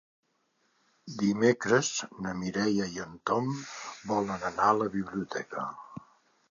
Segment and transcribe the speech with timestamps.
[1.23, 1.91] Dimecres
[2.27, 3.55] na Mireia i en Tom
[4.15, 5.71] volen anar a la biblioteca.